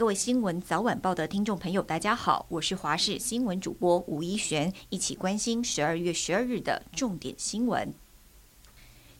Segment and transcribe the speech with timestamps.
[0.00, 7.92] 各位新闻早晚报的听众朋友，大家好，我是华视新闻主播吴一璇，一起关心十二月十二日的重点新闻。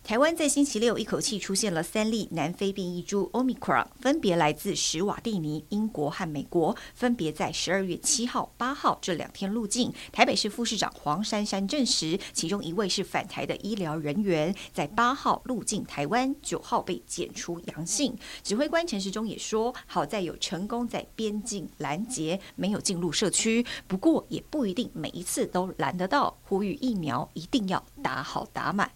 [0.03, 9.93] 台湾在星期六一口气出现了三例南非变异株 Omicron，分别来自史瓦蒂尼、英国和美国，分别在十二月七号、八号这两天入境。
[10.11, 18.19] 台北市副市长黄珊珊证实，其中一位是返台的医疗人员，在八号入境台湾，九号被检出阳性。
[18.43, 23.65] 指挥官陈时中也说，好在有成功在边境拦截，没有进入社区。
[23.87, 28.91] 不过也不一定每一次都拦得到，呼吁疫苗一定要打好打满。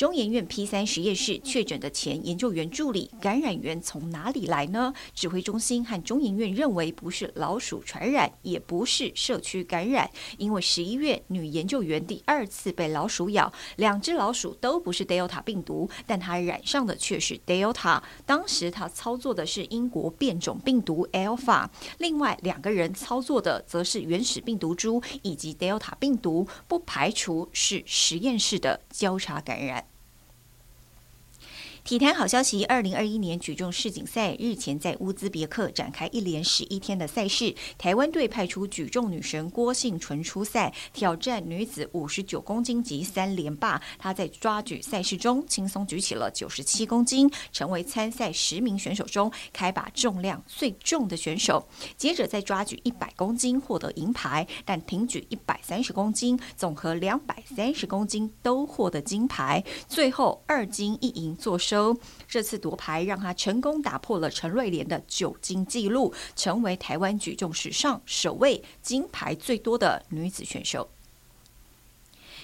[0.00, 4.94] 中研院 P 三实验室确诊的前研究员助理感染源从哪里来呢？
[5.14, 18.02] 指挥中心和中研院认为不是老鼠传染，也不是社区感染，因为十一月女研究员第二次被老鼠咬，两只老鼠都不是 Delta 病毒，但她染上的却是 Delta。
[18.24, 29.89] 当时她操作的是英国变种病毒 Alpha，另外两个人操作的则是原始病毒株以及 Delta 病毒，不排除是实验室的交叉感染。
[31.90, 43.82] 体坛好消息：二零二一年举重世锦赛日前在乌兹别克展开一连十一天的赛事，台湾队派出举重女神郭婞淳出赛，挑战女子五十九公斤级三连霸。
[43.98, 51.66] 她在抓举赛事中轻松举起了九十七公斤，成为参赛十名选手中开把重量最重的选手。
[51.96, 59.64] 接着在抓举一百公斤获得银牌，但挺举一百三十公斤，总和两百三十公斤都获得金牌。
[59.88, 61.79] 最后二金一银作收。
[62.28, 70.88] 这次夺牌让他成功打破了陈瑞莲的九金纪录，成为台湾举重史上首位金牌最多的女子选手。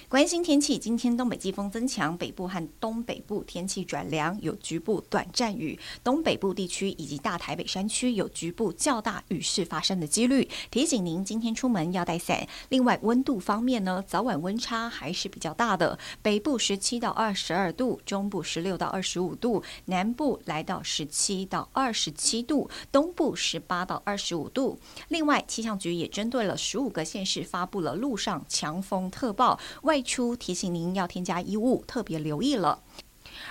[0.09, 5.77] 关心天气，今天东北季风增强，北部和东北部天气转凉，有局部短暂雨。
[6.01, 12.47] 东北部地区以及大台北山区有局部较大雨势发生的几率，提醒您今天出门要带伞。
[12.69, 24.79] 另外，温度方面呢，早晚温差还是比较大的，北部十七到二十二度，中部十六到二十五度，南部来到十七到二十七度，东部十八到二十五度。
[25.09, 29.96] 另外，气象局也针对了十五个县市发布了路上强风特报外。
[29.97, 32.83] 外出提醒您要添加衣物，特别留意了。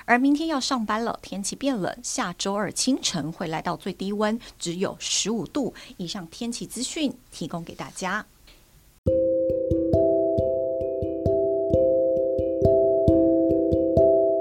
[0.05, 5.75] 而明天要上班了，天气变冷，下周二清晨会来到最低温只有十五度。
[5.97, 8.25] 以上天气资讯提供给大家。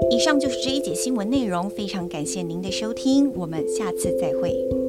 [0.08, 4.85] 以上就是这一节新闻内容，非常感谢您的收听，我们下次再会。